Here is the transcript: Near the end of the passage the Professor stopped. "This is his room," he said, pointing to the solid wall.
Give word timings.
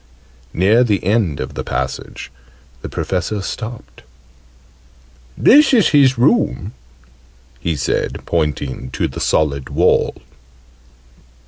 Near 0.55 0.83
the 0.83 1.03
end 1.03 1.39
of 1.39 1.53
the 1.53 1.63
passage 1.63 2.31
the 2.81 2.89
Professor 2.89 3.43
stopped. 3.43 4.01
"This 5.37 5.75
is 5.75 5.89
his 5.89 6.17
room," 6.17 6.73
he 7.59 7.75
said, 7.75 8.17
pointing 8.25 8.89
to 8.93 9.07
the 9.07 9.19
solid 9.19 9.69
wall. 9.69 10.15